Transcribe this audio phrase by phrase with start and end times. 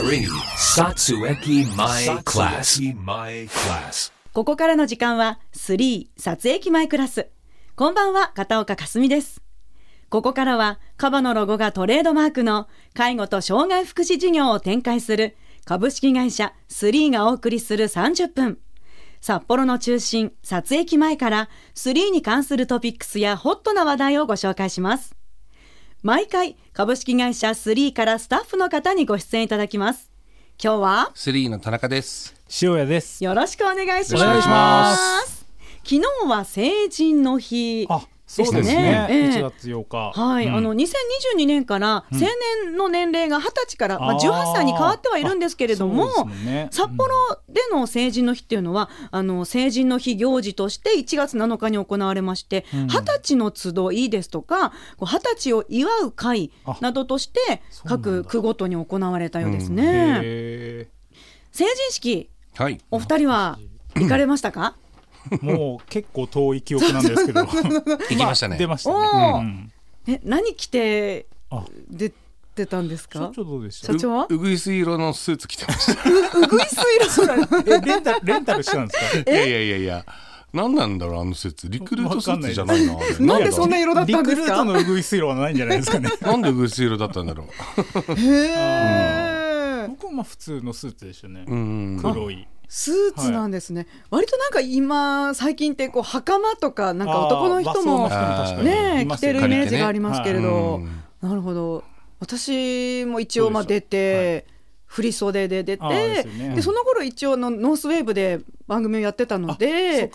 [0.00, 0.26] 3.
[0.56, 2.80] Satsueki My Class.
[3.04, 4.10] My Class.
[4.32, 7.28] ここからの時間は3撮影機前クラス。
[7.76, 9.42] こんばんは、片岡かすみです。
[10.08, 15.36] ここからは、カバのロゴがトレードマークの介護と障害福祉事業を展開する
[15.66, 18.58] 株式会社3がお送りする30分。
[19.20, 25.19] 札幌の中心、撮影機前から3に関するトピックスやホットな話題をご紹介します。
[26.02, 30.10] 毎回、株式会社3からスタッフの方にご出演いただきます。
[30.62, 32.34] 今日は、スリーの田中です。
[32.62, 33.22] 塩屋です。
[33.22, 34.24] よろしくお願いします。
[34.24, 35.46] お願いします
[35.84, 37.86] 昨日は成人の日
[38.30, 38.74] そうですね。
[38.76, 39.06] ね。
[39.10, 39.28] ええ。
[39.30, 40.12] 1月8日。
[40.20, 40.54] はい、うん。
[40.54, 42.26] あの2022年から成
[42.64, 44.18] 年の年齢が20歳から、まあ、あー。
[44.20, 46.08] 18歳に変わってはいるんですけれども
[46.44, 46.68] ね。
[46.70, 47.12] 札幌
[47.48, 52.86] での成人の日っていうのは、あの成人の日行事として1月7日に行われましてうん。
[52.86, 59.76] 二十、歳の集いですとかこう二十歳を祝う会などとして各区ごとに行われたようですうん。
[59.76, 60.20] ね。
[60.22, 60.88] へ
[61.50, 62.78] 成人式はい。
[62.92, 63.58] お二人は
[63.96, 64.76] 行かれましたか？
[64.76, 64.80] ー
[65.42, 67.40] もう結構遠い記憶なんですけど。
[67.46, 68.56] 行きましたね。
[68.58, 68.96] 出ましたね。
[69.36, 69.72] うん
[70.06, 72.12] え何着てあ、出
[72.54, 73.92] てたんです社か長どうでした？
[73.92, 73.98] 社。
[73.98, 74.26] 長は？
[74.30, 76.02] うぐいす色のスーツ着てました。
[76.38, 76.76] うぐいす
[77.26, 79.30] 色 え、レンタルレンタルしたんですか？
[79.30, 80.04] いやいやいやいや。
[80.52, 81.68] 何なんだろうあのスーツ。
[81.68, 82.94] リクルートスーツじゃないな。
[82.94, 84.40] あれなんでそんな色だったんですか？
[84.40, 86.10] リクルートのウグイス色はないんじゃないですかね。
[86.22, 87.44] なんでうぐいす色だったんだろ
[88.16, 89.86] へえ。
[89.88, 91.50] 僕はまあ普通のスーツでしたねう。
[91.50, 91.54] う。
[91.54, 92.00] ん。
[92.02, 92.48] 黒い。
[92.72, 93.88] スーツなんですね。
[94.10, 98.08] 割となんか今最近ってこう袴とかなんか男の人も
[98.62, 99.08] ね。
[99.10, 101.82] 着てるイメージがありますけれうどん、なるほど。
[102.20, 104.46] 私も一応まあ出て。
[104.86, 106.54] 振り袖で出てでね。
[106.56, 110.10] でその頃一応のノースウェーブで番組をやってたので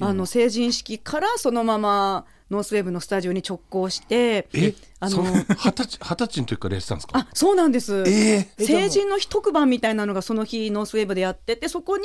[0.00, 5.32] あの成人式からそのままノースウェーブのスタジオに直行してえ、あの二
[5.72, 7.18] 十歳二十歳の時からやってたんですか？
[7.18, 8.04] あそうなんです。
[8.06, 8.64] ええ。
[8.64, 12.04] 成人の日特番みたいなのがその日ノースウェーブでやっててそこに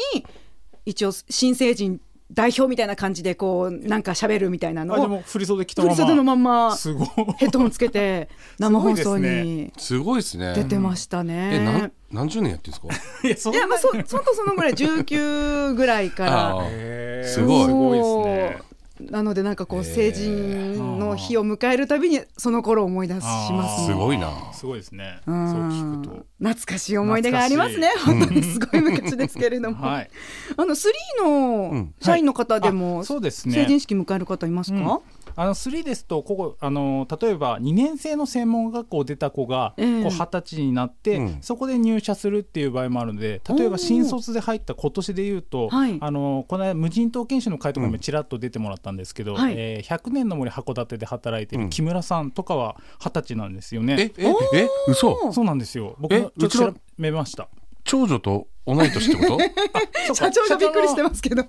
[0.86, 2.02] 一応新成人
[2.32, 5.96] 代表みたいな感じでこうなんか喋るみたいなのあでをも振り袖着たまま。
[5.96, 7.08] 振り袖のまんますごい。
[7.38, 8.30] ヘッドホンつけて
[8.60, 10.54] 生放送にすごいですね。
[10.56, 11.92] 出てましたえ、ねなん。
[12.12, 12.80] 何十年やってるん
[13.28, 13.54] ですか？
[13.54, 18.69] いや、いやまあそそんとそのぐらい19ぐらいからすごいすごいですね。
[19.00, 23.88] なのでなんかこう成人の日を迎えるたびにその頃を思い出しますね。
[23.88, 24.30] すごいな。
[24.54, 25.22] すごいですね。
[25.22, 26.26] うそうん聞くと。
[26.40, 27.90] 懐かしい思い出がありますね。
[28.06, 29.88] 本当にすごい昔ですけれども。
[29.88, 30.10] はい。
[30.58, 34.78] あのスリーの社員の方でも、あそうですね成人式迎える方いますか？
[34.78, 35.00] うん
[35.42, 54.24] あの3ですとここあの例えば2年生の専門学校出た子がこうええ20歳になって、うんそこで入社するっていう場合もあるので例えば新卒で入った今年でいうと、はいあのこの間無人島研修の会とかにもちらっと出てもらったんですけど、はいえー100年の森函館で働いてうんる木村さんとかは20歳なんですよえね。、え、
[54.54, 55.32] え、嘘。
[55.32, 57.48] そうなんですよ僕ちょっと調べました。
[57.86, 59.40] 長女と同い年ってこと？
[60.14, 61.44] 社長がびっくりしてますけど。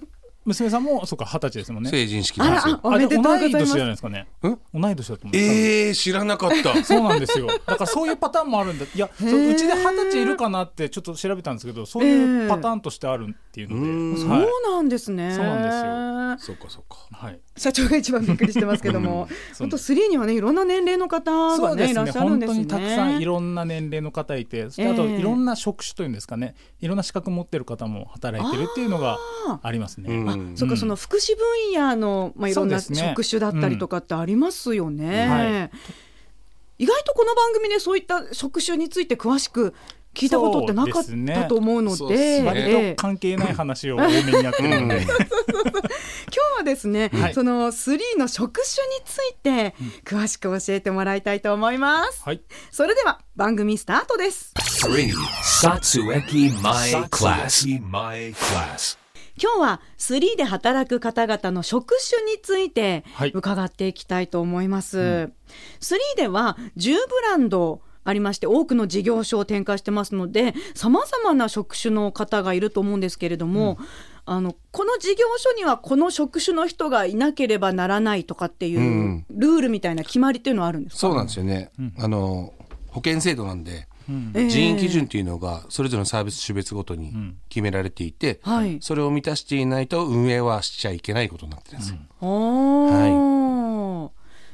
[0.44, 1.90] 娘さんもそうか20歳ですもんね。
[1.90, 2.80] 成人式あらなんですよ。
[2.82, 4.20] あおめでとうございます同い年じゃないですかね。
[4.20, 4.80] ん？
[4.80, 5.34] 同い年だと思う。
[5.34, 6.84] 多分えー、知らなかった。
[6.84, 7.46] そうなんですよ。
[7.46, 8.86] だからそういうパターンもあるんだ。
[8.86, 15.32] いや、そうちで二十歳いるかなってちょっと調べたんですけど、そういうパターンとしてあるっていうので、うーんそうはいなんですね。
[15.34, 16.96] そうなんそうかそうか。
[17.12, 17.40] はい。
[17.56, 22.54] 社長が一番びっくりしてますけども、本当スリーにはねいろんな年齢の方がねいらっしゃるんですね。
[22.54, 29.18] 本当にたくさんいろんな年齢の方いて、そあとええいろんな職種というんですかね、いろんな資格持ってる方も働いてるっていうのが
[29.62, 30.08] ありますね。
[30.08, 35.24] うんあ、そっか、その福祉分野の、まあ、いろんな職種だったりとかってありますよね。
[35.24, 35.30] うん。
[35.30, 35.70] はい。
[36.78, 39.74] 意外とこの番組でそういった職種について詳しく
[40.14, 42.94] 聞いたことってなかったと思うので、割ええ。
[42.94, 45.18] と関係ない話を多めにやってるので、今日
[46.56, 47.34] はですね、はい。
[47.34, 49.74] その3の職種について
[50.04, 52.22] 詳しく教えてもらいたいと思います。
[52.24, 52.40] はい。
[52.70, 54.52] それでは番組スタートです。
[54.56, 55.12] 3.
[59.42, 63.30] 今日は3で働く方々の職種についてはい。
[63.34, 64.98] 伺っていきたいと思います。
[64.98, 65.30] 3
[66.16, 73.78] では10ブランドありまして多くの事業所を展開してますのでさまざまな職種の方がいると思うんですけれども、
[74.24, 79.26] あのこの事業所にはこの職種の人がいなければならないとかっていううん。
[79.30, 80.98] ルールみたいな決まりっていうのはあるんですか？
[81.00, 81.70] そうなんですよね。
[81.98, 82.54] あの
[82.88, 83.86] 保険制度なんで、
[84.32, 88.78] 人員基準っていうのがそれぞれのサービス種別ごとに決められていて、はい。
[88.80, 91.98] それを満たしていないと運営はしちゃいけないことになってるんですよ。
[92.20, 94.10] あー。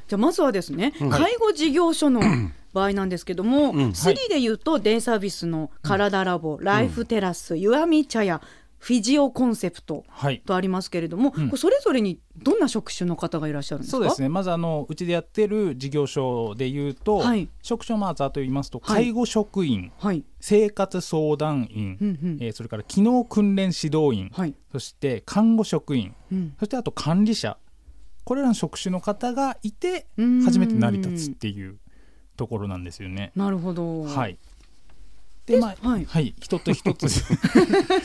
[0.07, 2.21] じゃあまずはですね、介護事業所の
[2.73, 3.89] 場合なんですけども、ん。
[3.91, 8.41] 3で言うとデイサービスの体ラボ、ライフテラス、ゆあみ茶屋
[8.79, 10.41] フィジオコンセプトはい。
[10.45, 13.97] とありますけれども、これそれぞれにどんな職種の方がいらっしゃるんですか？
[13.97, 14.29] そうですね。
[14.29, 17.49] まずあのうちでやってる事業所でいうと、はい。
[17.63, 19.05] 職種をまずあと言いますとはい。
[19.05, 20.23] 介護職員、はい。
[20.39, 22.37] 生活相談員、うんうん。
[22.39, 24.53] えーそれから機能訓練指導員、はい。
[24.71, 26.55] そして看護職員、うん。
[26.59, 27.57] そしてあと管理者。
[28.23, 30.43] これらの職種の方がいてうん。
[30.43, 31.77] 初めて成り立つっていう
[32.35, 33.31] ところなんですよね。
[33.35, 34.03] なるほど。
[34.03, 34.37] はい
[35.47, 36.05] でまあはい。
[36.05, 37.07] はい、一つ一つ。
[37.09, 37.31] そう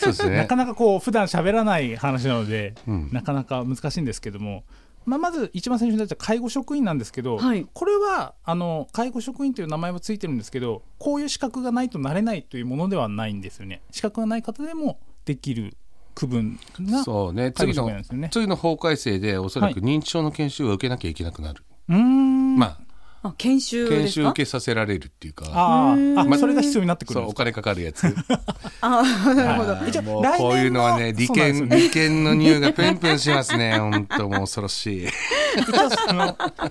[0.07, 0.37] ですね。
[0.37, 3.09] なかなかこう普段喋らない話なので、うん。
[3.13, 4.63] なかなか難しいんですけども、
[5.05, 7.67] まあ、まず一番最初に出た介護職員なんですけど、はい。
[7.73, 13.83] これはあの介護職員という名前はついてるんですけどこういう資格がないとなれないというものではないんですよね。
[13.91, 15.77] 資格がない方でもできる
[16.15, 17.51] 区分がそうね。
[17.51, 18.29] 介護次の職員なんですよね。
[18.33, 19.83] 次の法改正でおそらくはい。
[19.83, 22.57] 認知症の研修を受けなきゃいけなくなる、うーん。
[22.57, 22.82] まあ研
[23.25, 24.31] あ研修修ですか？
[24.31, 25.47] 受けさせられるっていうか。
[25.53, 28.05] あーあまそれが必要になってくるんですそうお金かかるやつ。
[28.81, 29.03] あ
[29.35, 29.87] なるほど。
[29.89, 33.79] 一応もう来年のこういうのはね利権利権の匂いがプンプンしますね。
[33.79, 35.09] 本当もう恐ろしい。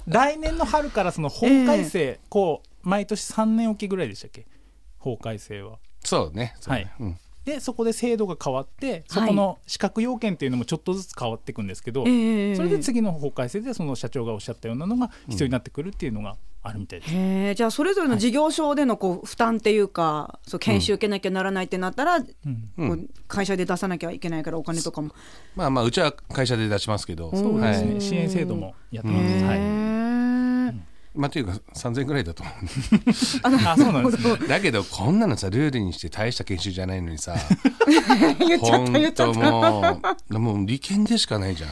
[0.08, 4.46] 来年の春からその法改正、こう毎年3年おきぐらいでしたっけ？
[4.98, 5.78] 法改正は。
[6.04, 6.82] そうねそうね。
[6.82, 6.92] はい。
[7.00, 17.14] うんでそこで制度が変わってそこの資格要件っていうのもちょっとずつ変わっていくんですけど、ええそれで次の法改正でその社長がおっしゃったようなのが必要になってくるっていうのがあるみたいです。
[17.14, 17.56] へえ。
[17.56, 22.28] じゃあそれぞれの事業所でのこう負担っていうかそう研修受けなきゃならないってなったら、こ
[22.78, 25.12] う会社で出さなきゃいけないからお金とかも。
[25.56, 27.32] まあまあうちは会社で出しますけど。
[27.32, 29.46] そうですね、はい支援制度もやってへます。
[29.46, 30.51] はい、え
[31.14, 32.56] まあというか3000円ぐらいだと思う。
[33.44, 34.38] あそうなんですね。
[34.48, 37.36] だけどこんなのさルールにして大した研修じゃないのにさ。
[38.40, 40.16] 言っちゃった言っちゃ本った。
[40.30, 41.68] 当もうもう利権でしかないじゃ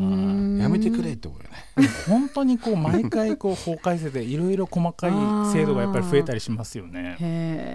[0.00, 0.58] ん。
[0.60, 1.88] やめてくれって思うよね。
[2.08, 5.12] 本当にこう毎回こう法改正でいろいろ細かい
[5.52, 7.16] 制度がやっぱり増えたりしますよね。
[7.20, 7.26] へ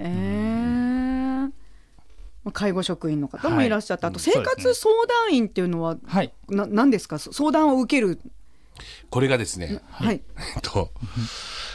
[0.05, 1.49] え。
[2.43, 4.11] まあ介護職員の方もいらっしゃって、はい。
[4.11, 4.93] あと生活相
[5.29, 7.17] 談員っていうのは、はい、な何ですか？
[7.19, 8.19] 相談を受ける
[9.09, 10.21] これがですねはい。
[10.55, 10.91] えっと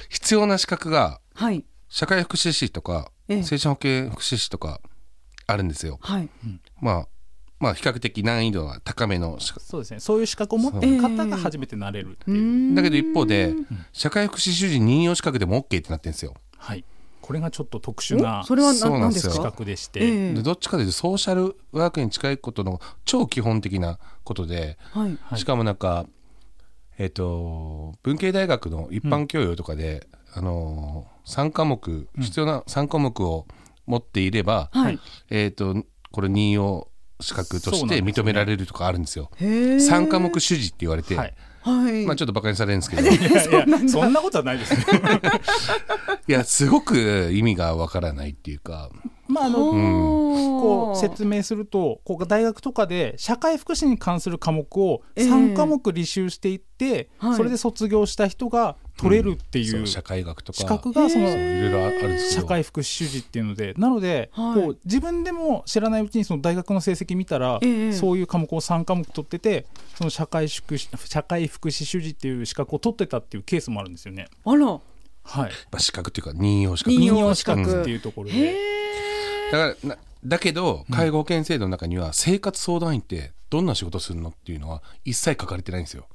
[0.08, 1.64] 必要な資格がはい。
[1.88, 3.42] 社会福祉士とかええ。
[3.42, 4.80] 精神保健福祉士とか
[5.46, 5.98] あるんですよ。
[6.00, 6.28] はい。
[6.80, 7.08] まあ
[7.60, 9.64] まあ比較的難易度が高めの資格。
[9.64, 10.00] そうですね。
[10.00, 12.74] そういう資格を持ってる方が初めてなれるっていう。
[12.74, 13.54] だけど一方で
[13.92, 16.34] 社会福祉主事任用資格でも OK ってなってるんですよ。
[16.56, 16.84] はい。
[17.20, 19.50] これがちょっと特殊なおそれはそう何何ですす資なんでよか？
[19.52, 20.34] 格でして、ええ。
[20.34, 25.18] でどっちかというとソーシャルワークに近いことの超基本的なことで、はい。
[25.22, 25.38] はい。
[25.38, 26.06] しかもなんか
[26.98, 33.46] えっ、と文系大学の一般教養とかで、あの3科目必要な3科目を
[33.86, 34.98] 持っていれば、はい。
[35.30, 36.88] えっ、とこれ任用
[37.20, 39.30] 資格として認められるとかあるんですよ。
[39.36, 41.34] へえ3科目主事って言われて、はい。
[41.62, 42.06] はい。
[42.06, 43.02] まあちょっとバカにされるんですけど。
[43.02, 44.38] いいやいやそんなこと。
[44.38, 44.84] はないですね。
[46.26, 48.90] やすごく意味がわからないっていうか。
[49.28, 60.58] まああのここう説明するとこう大学とかで社会福祉に関する科目をええ3科目履修していって、はいそれで卒業した人が取れるっていそうう社会学とか。
[60.58, 61.28] 資格がその
[62.30, 64.62] 社会福祉主事っていうのでなので、はい。
[64.62, 67.92] こう自分でも知らないうちにその大学の成績見たら、ええ。
[67.92, 74.28] そういう科目を3科目取っててその社会福祉社会福祉主事っていう資格を取ってたっていうケースもあるんですよね。
[74.44, 74.66] あら。
[75.24, 76.90] はい、まあ資格っていうか任用資格。
[76.90, 77.82] 任任用資格。
[77.82, 78.54] っていうところへで。
[79.48, 79.52] え。
[79.52, 86.06] だからなだけど介護保険制度の中には生活相談員ってどんな仕事するのっていうのは一切書かれてないんですよ。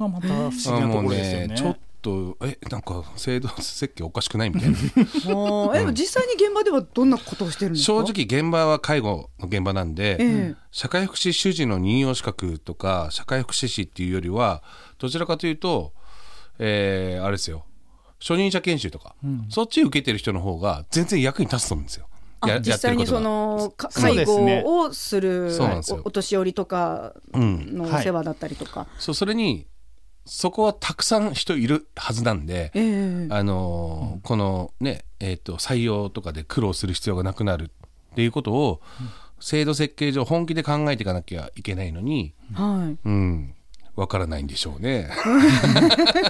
[0.00, 1.54] がまた不思議なところですよね。
[1.56, 4.76] ちょっとえなんか制度設計おかしくないみたいな。
[5.34, 8.04] もうえ実際に現場ではどんなことをしてるんですか？
[8.06, 10.54] 正直現場は介護の現場なんで、ええ。
[10.70, 14.62] 社会福祉主事の任用資格とか社会福祉士っていうよりは
[14.98, 15.92] どちらかというと、
[16.58, 17.64] えーあれですよ。
[18.20, 19.14] 初任者研修とか、
[19.48, 22.06] そっち受けてる人の方が全然役に立つと思うんですよ。
[22.62, 29.66] 実際にその介護をするおお年寄りとかのお世話だったりとか、ことがそうそれに
[30.32, 33.28] そこはたくさん人いるはずなんで、ええ。
[33.30, 38.80] あのーこのね、えー、と採用とかで苦労する必要がなくなるっていうことを、
[39.40, 43.08] 制度設計上本気で考えていかなきゃいけないのに、はい。
[43.08, 43.54] うん、
[43.96, 45.10] わからないんでしょうね。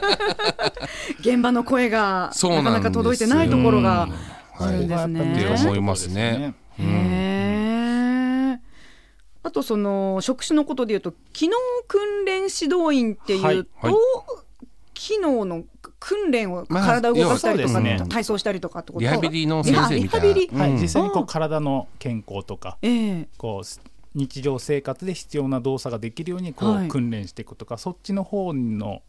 [1.20, 4.08] 現場の声がそうなかなか届いてないところが
[4.58, 5.54] あるんですってね。
[5.62, 6.54] 思いますね。
[9.50, 11.56] あとその職種のことでいうと機能
[11.88, 13.94] 訓練指導員っていうと、はいはい。
[14.94, 15.64] 機能の
[15.98, 18.08] 訓練をまあ体を動かしたりとか、要はそうですね。
[18.08, 19.00] 体操したりとかってこと。
[19.00, 20.58] リハビリの先生みたいな。
[20.58, 20.80] はい、うん。
[20.80, 23.28] 実際にこあう体の健康とかええ。
[23.38, 23.80] こうす
[24.14, 26.88] 日常生活で必要な動作ができるようにこう、はい。
[26.88, 29.02] 訓練していくとかそっちの方の、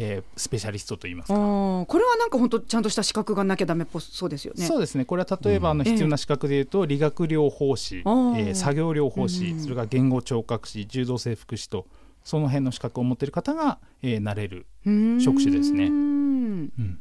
[0.00, 1.40] えースペシャリストといいますあか。
[1.42, 4.64] ーこれはなんか本当ちゃんとした資格がなきゃダメっぽそうですよね。
[4.64, 5.04] そうですね。
[5.04, 8.50] これは例えばあのええ必要な資格でいうと理学療法士、えあー。
[8.50, 9.60] ー作業療法士、うん。
[9.60, 11.86] それから言語聴覚士柔道整復師と
[12.24, 15.20] その辺の資格を持っている方が、えーなれる、うーん。
[15.20, 15.86] 職種ですね。
[15.86, 15.92] うん。
[15.92, 17.00] うん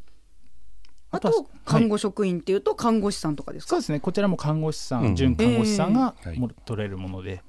[1.10, 3.70] あとあとは看護職員っていうと看護師さんとかですか？
[3.70, 4.02] そうですね。
[4.02, 5.16] こちらも看護師さん、うん。
[5.16, 7.42] 準看護師さんがええも取れるもので、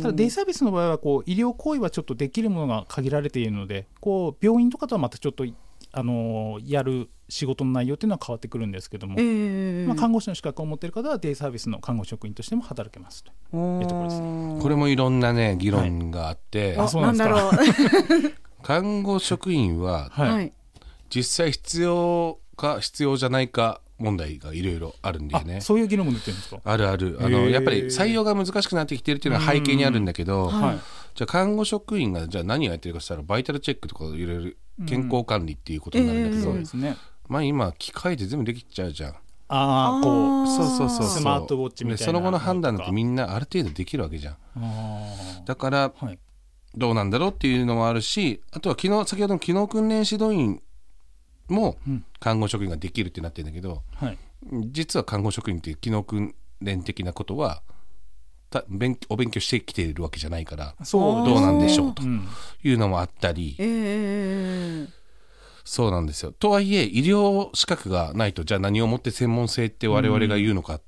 [0.00, 5.44] ただデイサービスの場合はこう医療行為はちょっとできるものが限られているのでこう病院とかとはまたちょっと、
[5.92, 13.30] あのーやる仕事の内容っていうのは変わってくるんですけども、ええまあ、看護師の資格を持っている方はデイサービスの看護職員としても働けますと。
[13.30, 17.16] いうところですこれもいろんなね議論があって、ああそうなん。
[18.62, 20.52] 看護職員ははいはい。
[21.08, 25.56] 実際必要か必要じゃないか問題がいろいろあるんだよね。
[25.56, 25.60] あ。
[25.60, 26.60] そういう議論も出てるんですか？
[26.64, 27.18] あるある。
[27.20, 30.78] あのやっぱり採用が難しくなってきてるっていうのは背景にあるんだけど、はい。
[31.14, 36.96] じゃあ看護職員がじゃあ何をやってるかしたらバイタルチェックとかいろいろ健康管理っていうことになるんだけど、そうですね。
[37.28, 39.14] まあ今機械で全部できちゃうじゃん。
[39.54, 41.08] ああこうそうそうそうそう。
[41.08, 41.98] スマートウォッチみたいな。
[41.98, 44.36] でその後の判断だってみなんなある程度できるわけじゃん。
[44.56, 46.18] あだからーはい。
[46.74, 50.62] どうなんだろうっていうのもあるしあとは昨日先ほどの機能訓練指導員
[51.52, 52.04] もうん。
[52.18, 54.18] 看護職員ができるってなってるんだけどはい。
[54.72, 57.62] 実は看護職員っていう機能訓練的なことは
[58.50, 62.26] た勉お勉強してきているわけじゃないからそうどうなんでしょうとうん。
[62.64, 63.56] いうのもあったり。
[63.58, 64.88] ええ
[65.64, 66.32] そうなんですよ。
[66.32, 70.82] とはいえ医療資格がないとじゃあ何をもって専門性って我々が言うのかっ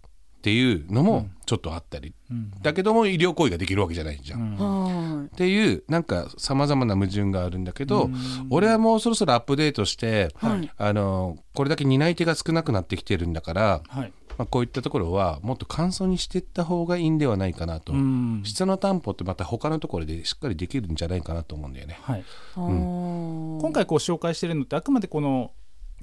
[0.45, 2.53] ていうのもちょっとあったり、うん。
[2.61, 4.41] だけども医療行為ができるわけじゃないじゃん。
[4.41, 5.19] うん。
[5.23, 8.11] はっていうなんかさまざまな矛盾があるんだけど、
[8.51, 10.71] 俺はもうそろそろアップデートして、はい。
[10.77, 14.13] あのこれだけ担い手が少なくなってきてるんだから、はい。
[14.37, 18.43] まあ、こういったところはもっと簡素にしていった方がいいんではないかなと、うん。
[18.45, 21.99] 質の担保ってまた他のところでしっかりできるんじゃないかなと思うんだよね。
[22.03, 22.21] はい。
[22.21, 22.25] い。
[22.55, 25.53] 今今回こう紹介しているのってあくまでこの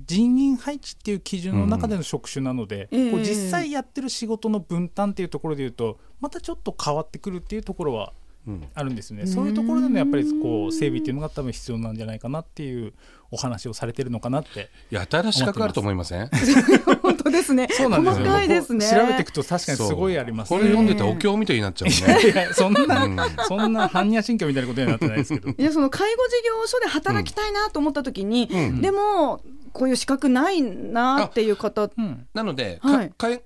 [0.05, 8.13] 人員配置っていう基準の中での職種なので、うんええこう実際やってる仕事の分担っていうところでいうとまたちょっと変わってくるっていうところは
[8.47, 8.67] うん。
[8.73, 12.93] あるんですよね、そういうところでのやっぱりこう整備っていうのが多分必要なんじゃないかなっていう
[13.29, 14.69] お話をされてるのかなって。
[14.89, 16.27] やたら資格あると思いません？
[17.03, 17.67] 本当ですね。
[17.69, 18.25] そうなんですよ。
[18.25, 18.89] 細かいですね。
[18.89, 22.31] 調べていくと確かにすごいありますこれ読んでたらお経みたいになっちゃういやね。
[22.31, 23.17] いやそんな、うん。
[23.47, 25.49] そんな般若心経みたいなことにはなってないですけど。
[25.51, 28.81] いやその介護事業所で働きたいなと思った時に、うん。
[28.81, 32.27] でもこういう資格ないなっていう方、うん。
[32.33, 33.09] なので、はい。
[33.09, 33.43] か介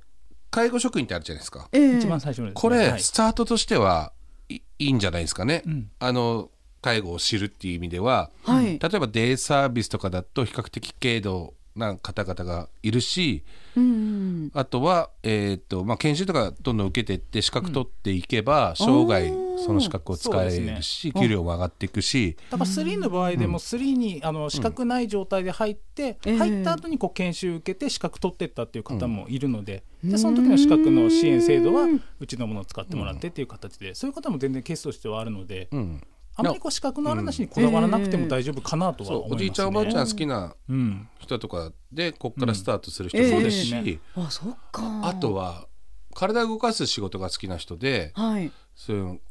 [0.51, 1.67] 介護職員ってあるじゃないですか。
[1.72, 1.98] ええ。
[1.98, 2.62] 一番最初のですね。
[2.62, 3.00] これ、はい。
[3.01, 4.13] スタートとしては
[4.50, 5.63] いいいんじゃないですかね。
[5.65, 5.91] うん。
[6.00, 6.50] あの
[6.86, 13.44] 介護を知るっていう意味では、はい、例えばデイサービスとかだと比較的軽度な方々がいるし
[13.75, 26.38] うん、あとは、えーとまあ、研修とかどんどん受けていって資格取っていけば、生涯その資格を使えるし、給料も上がっていくし、だから3の場合でも3にあの資格ない状態で入って、ええ。
[26.38, 36.01] 入った後にこう研修受けて資格取ってったっていう方もいるので、でその時の資格の支援制度はうんうちのものを使ってもらってっていう形で、そういう方も全然ケースとしてはあるので、うん、
[36.38, 39.36] あまりこう資格のあるなしにこだわらなくても大丈夫かなとは思いますね。
[39.36, 45.01] おじいちゃんおばあちゃん好きなうん人とかでこっからスタートする人もいるし、うんええあそっか。
[45.04, 45.68] あとは
[46.13, 48.51] 体を動かす仕事が好きな人ではい。
[48.75, 49.22] そういう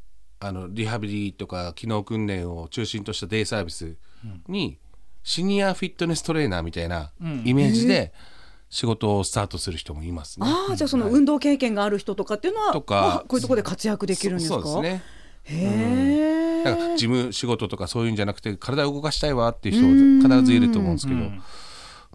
[0.41, 3.97] あのリハビリとか機能訓練を中心としたデイサービス
[4.49, 4.79] に
[5.23, 7.43] シニアフィットネストレーナーみたいなうん。
[7.45, 8.13] イメージで
[8.71, 10.47] 仕事をスタートする人もいますね。
[10.49, 14.63] ああじゃあその運動経験がある人とかっていうのは、とかあこういうところで活躍できるんですか？
[14.63, 15.03] そうですね
[15.45, 21.43] へえ、だから事務仕事とかそういうんじゃなくて体を動かしたいわっていう人必ずいると思うんですけど、うん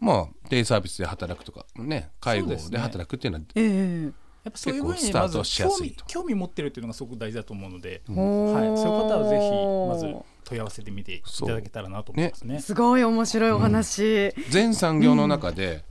[0.01, 4.29] まあデイサービスで働くとかね介護で働くっていうのはええ。
[4.45, 6.05] やっぱそういう分結構スタートにまず興味しやすいと。
[6.05, 12.59] 興味持ってるっていうのがすごく大事だと思うので、ほーはい、そういう方はぜひまず問い合わせてみていただけたらなと思いますね。
[12.61, 15.83] すごい面白いお話、全産業の中で、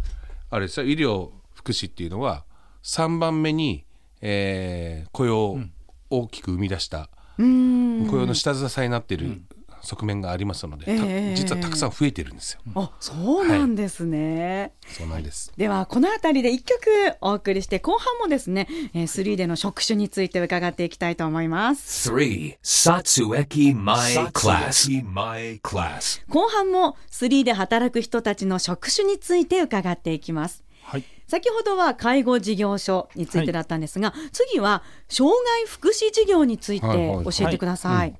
[0.49, 2.47] あれですよ医療福祉っていうのは
[2.83, 3.85] 3番目に、
[4.23, 5.61] えー雇用を
[6.09, 7.07] 大きく生み出した、うん
[7.39, 9.41] 雇用の下支えになっている
[9.83, 12.61] 側面がありますので、たええ実はたくさん増えてるんですよ。
[12.75, 15.53] あそうなんですね、そうなんです。
[15.57, 16.81] ではこの辺りで一曲
[17.21, 22.59] お送りして後半もですね、えー、3での職種について伺っていきたいと思います 3.
[22.63, 25.05] Satsueki My Class.
[25.05, 26.23] My Class.
[26.29, 38.15] 後半も3で働く人たちの職種について伺っていきますはい先ほどは介護事業所についてだったんですが、次は障害福祉事業についてはいはい教えてください。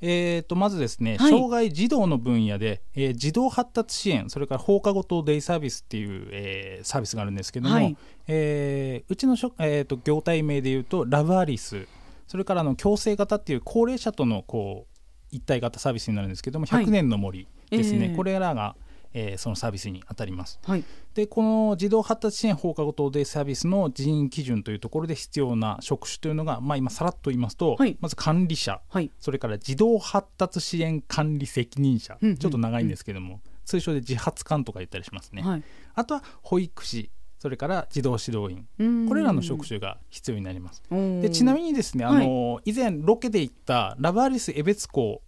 [0.00, 1.30] えー、とまずですね、はい。
[1.30, 7.96] 障害児童の分野で、えー児童発達支援それから放課後等デイサービスっていう、えーサービスがあるんですけども、はい。
[8.28, 11.86] えーうちのしょ、えー、と業態名でいうとラブアリス
[12.28, 14.98] それからあの共生型っていう高齢者とのこう
[15.30, 16.84] 一体型サービスになるんですけどもはい。
[16.86, 18.76] 100年の森、ですね、ええこれらが、
[19.12, 20.58] えーそのサービスに当たります。
[20.64, 20.84] はい。
[21.14, 29.10] でこの児童発達支援放課後等デイサービスの人員基準というところで必要な職種というのが、まあ、今さらっと言いますと、はいまず管理者、はい。
[29.18, 35.62] それから児童発達支援管理責任者、うんうんちょっと長いんですけども、通称で自発官とか言ったりしますね、はい。
[35.94, 40.82] あとは保育士それから児童指導員うんこれらの職種が必要になります。
[41.22, 45.22] でちなみにですね、あの以前ロケで行ったラブアリス江別校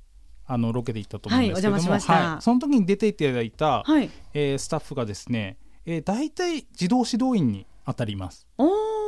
[0.53, 2.33] あのロケで行ったと思うんですけども、はいお邪魔しました。
[2.33, 2.43] はい。
[2.43, 4.11] その時に出ていただいた、はい。
[4.35, 8.47] えースタッフがですね、えー、大体児童指導員に当たります。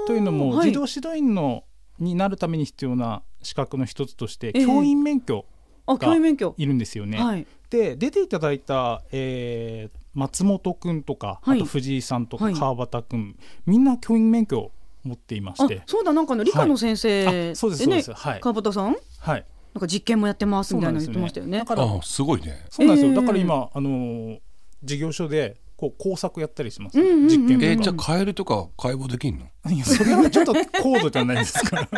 [0.06, 0.68] というのも、はい。
[0.68, 1.64] 児童指導員の
[1.98, 4.66] になるために必要な資格の一つとして、ええ。
[4.66, 5.44] 教員免許
[5.86, 6.54] あ、教員免許。
[6.56, 7.18] いるんですよね。
[7.18, 7.46] はい。
[7.70, 11.56] で出ていただいた、えー松本くんとか、はい。
[11.56, 12.52] あと藤井さんとはい。
[12.54, 13.34] か川端くん、
[13.64, 14.72] みんな教員免許を
[15.04, 18.12] 持っていましあて、そうだなんかあの理科の先生はいあそうですそうです。
[18.12, 18.40] はい。
[18.40, 18.96] 川端さん？
[19.20, 21.58] はい、なんか実験もやってますみたいなの言ってましたよね。
[21.60, 22.64] だからあすごいね。
[22.70, 24.38] そうなんですよ、ええだから今あのー
[24.84, 29.46] 事業所でこう工作やったりします、うんうんうん実験とか、えじゃあカエルとか解剖できんの？
[29.72, 31.54] いやそれはちょっと高度じゃないです。
[31.64, 31.88] か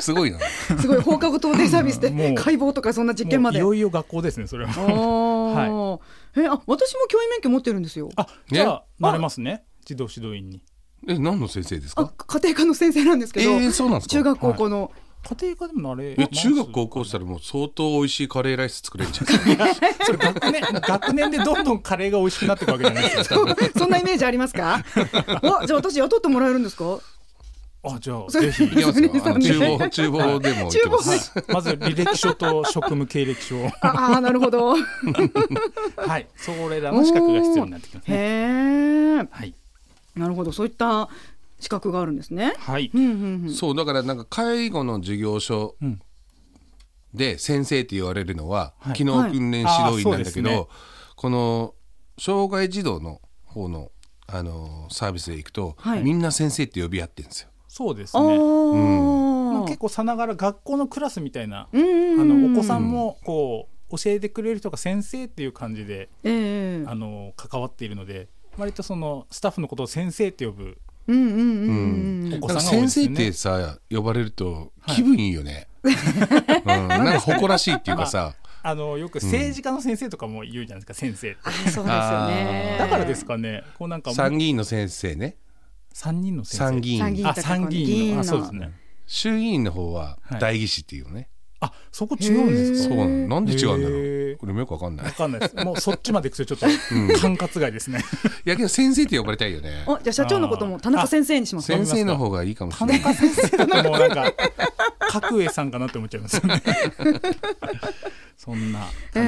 [0.00, 0.38] すごいな。
[0.80, 3.60] すごい放課後等デイサービスで解剖とかそんな実験まで。
[3.62, 4.70] もういよいよ学校ですねそれは。
[4.70, 6.42] あー。
[6.42, 8.10] えあ私も教員免許持ってるんですよ。
[8.16, 9.64] あじゃあなれますね。
[9.84, 10.62] 児童指導員に。
[11.08, 14.12] え何の先生ですあか家庭科の先生なんですけど、えー、そうなんですか？
[14.12, 23.36] 中学高校の、家庭科でもなれえ中学高校したらもう相当美味しいカレーライス作れるんじゃないですかそれ学年学年でどんどんカレーが美味しくなっていくわけじゃないですか。
[23.78, 24.82] そんなイメージありますか？
[25.42, 26.98] おじゃあ私雇ってもらえるんですか？
[27.82, 28.68] あじゃあぜひ。
[28.68, 31.32] 厨房 厨房でもいけます。
[31.32, 33.56] 厨まず履歴書と職務経歴書。
[33.58, 34.74] をああなるほど。
[35.96, 36.26] はい。
[36.36, 39.54] それらの資格が必要になってきますへねえはい。
[40.16, 40.52] なるほど。
[40.52, 41.08] そういった
[41.60, 42.54] 資格があるんですね。
[42.58, 42.90] はい。
[42.92, 43.54] うんうんうん。
[43.54, 46.00] そうだからなんか介護の事業所うん。
[47.14, 48.94] で先生って言われるのは、はい。
[48.94, 50.58] 機能訓練指導員なんだけど、はい。
[50.58, 50.76] あーそうですね。
[51.16, 51.74] この
[52.18, 53.90] 障害児童の方の
[54.26, 56.02] あのサービスで行くと、はい。
[56.02, 57.48] みんな先生って呼び合ってるんですよ。
[57.50, 58.22] あそうですね。
[58.22, 59.52] ー。
[59.52, 62.20] まあ結構さながら学校のクラスみたいなうんうんうん。
[62.20, 66.84] あのお子さんもこう教えてくれる人が先生っていう感じでええ。
[66.86, 70.78] あの関わっているので割とそのスタッフのことを先生って呼ぶ
[71.10, 73.32] うんうんうん先生ってね。
[73.32, 75.66] さ呼ばれると気分いいよね。
[75.82, 81.38] うん、なんか誇らしいっていうかさ、あのよく政治家の先生とかも言うじゃないですか、先生って。
[81.44, 82.76] あそうですよね。
[82.78, 83.64] だからですかね。
[83.78, 85.36] こうなんか参議院の先生ね。
[85.92, 86.58] 三人の先生。
[86.58, 86.98] 参議院。
[87.00, 88.20] 参議院あ参議院の。
[88.20, 88.72] あそうですね。
[89.06, 90.40] 衆議院の方ははい。
[90.40, 91.28] 代議士っていうのね、
[91.62, 92.94] あそこ違うんですか？
[92.94, 93.28] そうなの。
[93.28, 93.98] なんで違うんだろへ
[94.32, 94.36] うー。
[94.38, 95.06] これもよくわかんない。
[95.06, 95.56] わかんないです。
[95.64, 96.70] もうそっちまで行くとちょっ
[97.12, 98.02] と管轄外ですね。
[98.46, 99.84] いやけど先生って呼ばれたいよね。
[99.86, 101.66] おじゃあ社長のことも田中先生にします。
[101.66, 103.00] 先生の方がいいかもし田れない。
[103.02, 103.64] 中先生も
[103.96, 104.32] うなんか
[105.08, 106.62] 角栄さんかなって思っちゃいますよね。
[108.36, 109.22] そんな感じで、え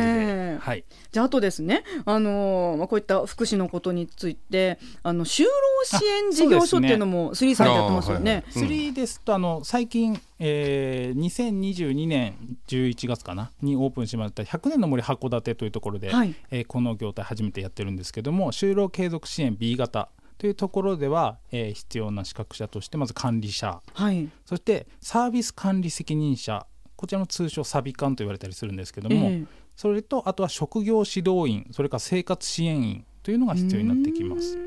[0.54, 0.84] えはい。
[1.10, 5.48] じゃああとですね、あのーまあ、こういった福祉のことについてあの就労
[5.84, 8.44] 支援事業所っていうのもスリーさんでやってますよね。
[8.56, 12.34] うん3ですとあの最近、えー、2022年
[12.68, 16.34] 11月かなにオープンしました100年の森函館というところで、はい。
[16.50, 20.08] えーこの業態初めてやってるんですけども就労継続支援 B 型
[20.42, 23.80] というところでは、えー必要な資格者としてまず管理者。
[23.94, 26.66] はい、そしてサービス管理責任者。
[26.96, 29.44] こちらの通称サビ管と言われたりするんですけども、ええ。
[29.76, 31.68] それとあとは職業指導員。
[31.70, 33.04] それから生活支援員。
[33.22, 34.58] というのが必要になってきます。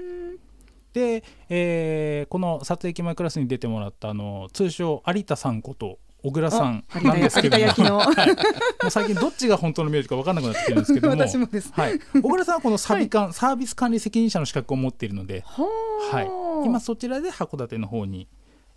[0.93, 7.65] で、えーこの撮影機前クラスに出てもらったあの通称有田さんこと小倉さんあなんですけども。
[7.99, 8.27] はい。
[8.27, 11.13] もう最近どっちが本当の名字か分かんなくなってきてるんですけども。
[11.21, 11.71] 私もです。
[11.71, 16.21] はい、小倉さんはこのサビ管、サービス管理責任者の資格を持っているので、は
[16.63, 18.27] い、今そちらで函館の方に、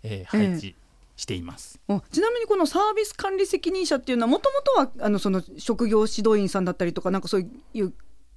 [0.03, 0.75] えー配置
[1.15, 1.79] しています。
[1.89, 7.93] おちなみにこのサービス管理責任者っていうのはもともとはあのその職業指導員さんだったりとかなんかそういう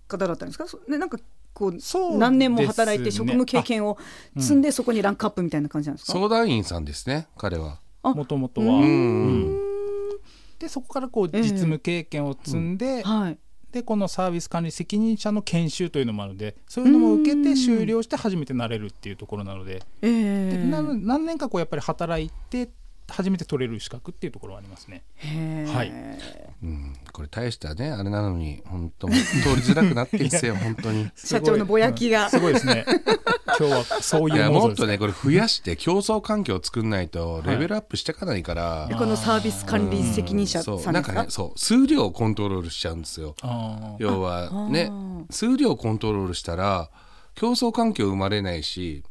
[0.09, 0.67] 方だったんですか？
[0.67, 1.19] そねなんか
[1.55, 3.99] こう何年も働いて職務経験を
[4.39, 7.75] 積んでそこにランクアップみたいな感じなんですか、相談員さんですね彼は。
[7.75, 9.59] あもともとは、ううん。
[10.59, 11.43] でそこからこうええ。
[11.43, 13.39] 実務経験を積んで、はい。
[13.73, 22.69] でこのサービス管理責任者の研修というのもあるのでそういうのも受けて終了して初めてなれるっていうところなので,えで、何年かこうやっぱり働いて
[23.09, 25.03] 初めて取れる資格っていうところはありますね。
[25.73, 25.93] はい。
[26.63, 31.11] うん、これ大したねあれなのに本当通りづらくなってんですよ 本当に。
[31.17, 32.31] 社長のぼやきが。
[32.31, 32.85] すごいですね。
[33.59, 40.89] 今日はそういいうもっとねこれ増やして競争環境を作んないとレベルアップしていかないから、でこのサービス管理責任者さんですか？
[40.89, 40.93] そう。
[40.95, 43.35] なんかねそう数量をコントロールしちゃうんですよ。
[43.99, 44.91] 要はね
[45.31, 46.89] 数量をコントロールしたら
[47.35, 49.03] 競争環境生まれないし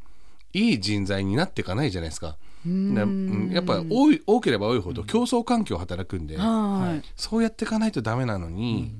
[0.52, 2.36] いい人材になっていかないじゃないですか。
[2.64, 7.08] なうんやっぱ多い多ければ多いほど競争環境働くんで、はい。
[7.16, 8.94] そうやっていかないとダメなのに、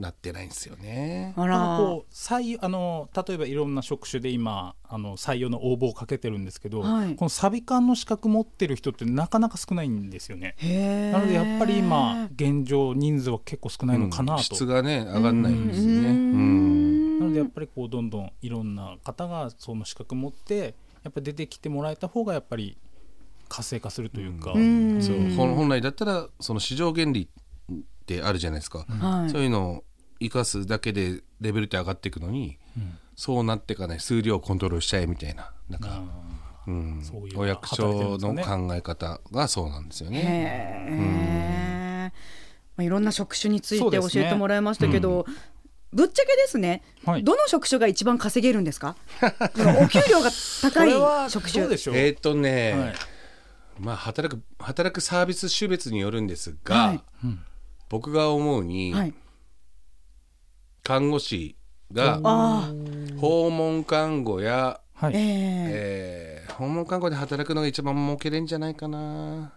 [0.00, 1.34] なってないんですよね。
[1.36, 1.76] あら。
[1.78, 7.16] こう採用あの例えばいろんな職種で今あの採用の応募をかけてるんですけど、はい。
[7.16, 10.54] このサビ館の資格持ってる人ってなかなか少ないんですよね。
[11.12, 16.08] なのでやっぱり今現状人数は結構少ないのかなと、うん質がね上がんないんですよね。
[16.08, 17.16] ううん。
[17.16, 22.76] んなのでやっぱりこうどんどんいろんな方がその資格持ってやっぱり出てきてもらえた方がやっぱり
[23.48, 25.02] 活性化するというか、ん。
[25.02, 25.18] そう。
[25.36, 27.28] 本本来だったらその市場原理
[27.72, 29.30] ってあるじゃないですか、はい。
[29.30, 29.84] そういうのを
[30.20, 32.58] 生かすだけでレベルって上がっていくのに、
[33.16, 35.50] そうなっていかない数量をコントロールしちゃえみたいな。
[35.68, 36.02] なんか、
[36.66, 37.00] うん。
[37.02, 42.12] そういうお役所の考え方がそうなんですよね。
[42.76, 45.26] まあ、いろんな職種について教えてもらいましたけど、
[45.92, 47.24] ぶっちゃけですね、はい。
[47.24, 48.94] どの職種が一番稼げるんですか？
[49.82, 50.30] お給料が
[50.62, 51.62] 高い職種。
[51.62, 52.94] どうでしょう、えーっとね、はい
[53.78, 57.02] まあ働く働くサービス種別によるんですが、はい。
[57.88, 59.14] 僕が思うに、はい、
[60.82, 61.56] 看護師
[61.92, 62.72] があ
[63.18, 65.12] 訪問看護や、はい。
[65.12, 65.16] ー。
[65.16, 69.52] ええー訪問看護で働くのが一番儲けれんじゃないかな。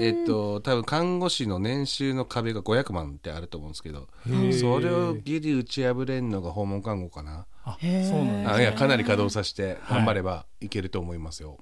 [0.00, 4.58] えっと多分看護師の年収の壁が500万ってあると思うんですけどー。
[4.58, 7.46] それをギリ打ち破れんのが訪問看護かな。
[7.62, 11.58] あそうなんですあいやかなり稼働させて頑張ればいけると思いますよ、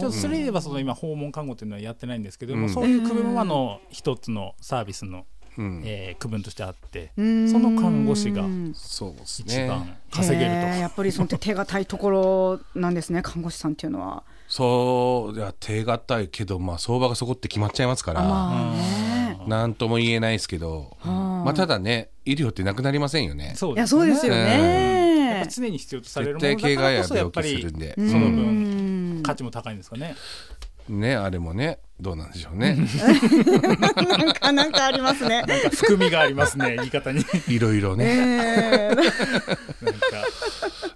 [0.00, 5.26] ちょっとそれで言えばその今訪問看護っていうのはやってないんですけども、うんそういう区分はあの一つのサービスの、
[5.58, 5.82] うん。
[5.84, 7.22] えー区分としてあってそ
[7.58, 14.22] の看護師がそうです一番ね稼げると、へーやっぱりその手堅いところなんですね看護師さんっていうのは。
[14.48, 19.38] そういや手堅いけどまあ相場がそこって決まっちゃいますから、あまあね。
[19.46, 23.44] なんとも言えないですけど、まあただね医療ってなくなりませんよね。
[23.44, 25.50] いやそうですよやっねぱ。
[25.50, 27.94] 常に必要とされる絶ものだからこそやっぱり病気するんで。
[27.96, 28.91] その分
[29.22, 30.16] 価値も高いんですかね。
[30.88, 32.76] ねあれもねどうなんでしょうね。
[34.10, 35.42] なんかなんかありますね。
[35.42, 37.24] なんか含みがありますね 言い方に。
[37.46, 38.90] いろいろね、え。
[38.90, 39.10] ーなんか。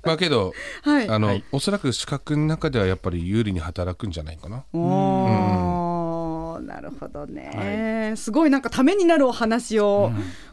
[0.03, 1.09] まあけど、はい。
[1.09, 1.45] あの、はい。
[1.53, 4.65] おそらく資格の中ではやっぱり有利に働くんじゃないかな。
[4.73, 10.11] おーなるほどね、すごいなんかためになるお話を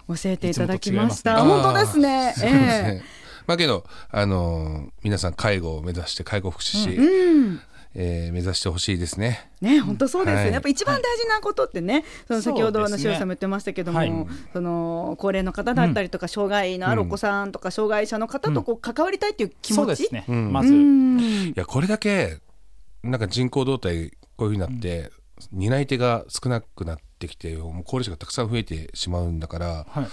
[0.07, 1.33] 教えていただきました。
[1.33, 2.33] いつも本当ですね。
[2.43, 3.03] えね。
[3.47, 7.59] まあけど、あのー皆さん介護を目指して介護福祉士、えうん。
[7.95, 9.51] えー目指してほしいですね。
[9.61, 10.53] ね、本当そうですよね、はい。
[10.53, 14.11] やっぱ一番大事なことってね、その先ほどあの塩さんも言ってましたけども、はい。
[14.51, 20.25] その高齢の方だったりとか、障害のあるお子さんとか、障害者の方とこう関わりたいっていう気持ち、そうですね。
[20.27, 20.47] うん。
[20.47, 21.19] うまず、ん。
[21.19, 22.37] いやこれだけ
[23.03, 25.11] なんか人口動態こういうふうになって、
[25.51, 30.07] 担い手が少なくなってきてもう高齢者がたくさん増えてしまうんだからはい。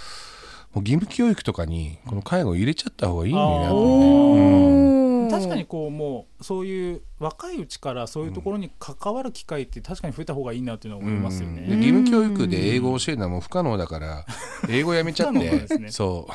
[0.75, 11.77] もう義務教育とかにこの介護を入れちゃった方がいいのになとおー確かにこうもうそういう若いうちからそういうところに関わる機会って確かに増えた方がいいなっていうのは思いますようんでね。
[11.77, 14.27] 義務教育で英語を教えるのはもう不可能だから
[14.69, 15.39] 英語やめちゃって、
[15.79, 15.91] ね。
[15.91, 16.33] そう。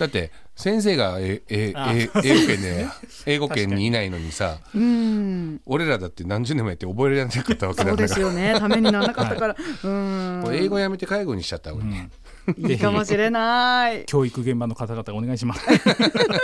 [0.00, 2.86] だって先生がええあえ英語圏で
[3.26, 5.60] 英語圏にいないのにさうん。
[5.66, 10.40] 俺らだって何十年もやって覚えられなかったわけそうでなんだからすよね、ためにならなかったから、うん。
[10.42, 11.90] もう英語やめて介護にしちゃった方がいい。
[11.90, 12.10] ね、
[12.56, 14.04] いいかもしれない。
[14.06, 15.64] 教育現場の方々お願いします。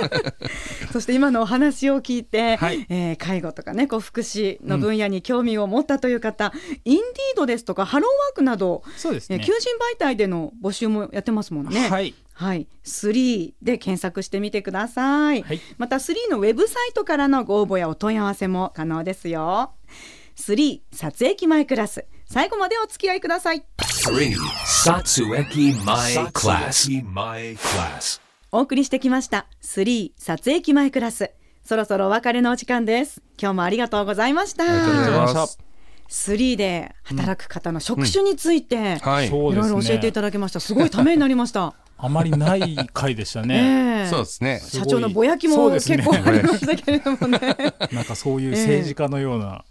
[0.93, 6.53] そして今のお話を聞いて、はいえー介護とかね、こう福祉の分野に興味を持ったという方、
[6.85, 9.53] インディードですとかハローワークなど、そうですねえー求。
[9.59, 11.89] 人媒体での募集もやってますもんね。
[11.89, 12.15] はい。
[12.37, 15.43] はい、3で検索してみてください。
[15.43, 19.73] はいまた3のウェブサイトからのご応募やお問い合わせも可能ですよ。
[20.37, 23.65] 3撮影前クラス最後までお付き合いください。
[24.05, 24.37] 3.
[24.85, 27.03] Satsueki My Class.
[27.11, 28.21] My Class.
[28.53, 29.47] お送りしてきました。
[29.63, 31.31] 3撮影前クラス。
[31.65, 33.23] そろそろお別れのお時間です。
[33.41, 34.65] 今日もありがとうございました。
[34.65, 35.59] ありがとうございありがとうございまます
[36.09, 39.31] す3で働く方の職種について、はい。
[39.31, 40.61] ろいろ教えていただきました。
[40.61, 41.73] すごいためになりました。
[41.97, 44.07] あまりない回でしたね。
[44.13, 44.61] そうですね。
[44.63, 47.39] 社長のぼやきも結構ありましたけれどもね。
[47.91, 49.65] なんかそういう政治家のような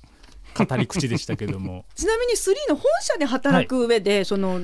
[0.54, 1.86] 語り口でしたけども。
[1.96, 4.62] ちなみに3の本社で働く上で、その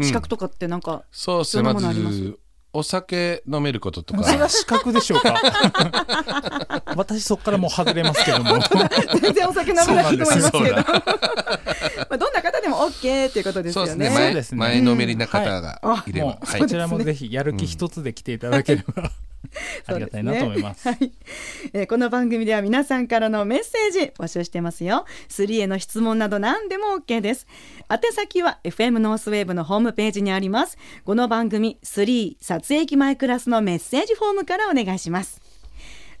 [0.00, 1.62] 資格とかってなんか、そうですね。
[1.62, 2.16] まどんなものあります？
[2.18, 2.38] ず
[2.72, 6.82] お酒飲めることとそれはか資格でしょうか？
[6.94, 8.58] 私そこからもう外れますけども。
[9.22, 10.74] 全然お酒飲めないと思いますけど。
[10.74, 10.84] ま
[12.10, 14.04] あどんな方でも OK っていうことですそうですね。
[14.06, 14.58] よねそうですね。
[14.58, 16.12] 前前のめりな方がい。
[16.12, 16.60] れば、もうはい。
[16.60, 19.10] こちらもぜひやる気一つで来ていただければ、
[19.86, 20.88] ありがたいなと思います。
[20.88, 21.12] はい
[21.72, 25.06] えーこの番組では皆さんからのメッセージ募集してますよ。
[25.28, 27.46] 3への質問など何でも OK です。
[27.90, 30.76] 宛先は FM ノースウェーブのホームページにあります。
[31.04, 35.40] この番組3撮影機前クラスのメッセージフォームからお願いします。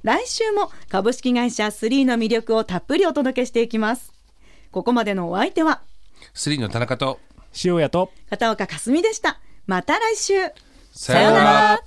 [0.02, 4.12] 来週も株式会社3の魅力をたっぷりお届けしていきます。
[4.70, 5.82] ここまでのお相手は
[6.34, 7.18] スリーの田中と
[7.64, 9.40] 塩屋と片岡かすみでした。
[9.66, 10.34] また来週。
[10.92, 11.80] さようなら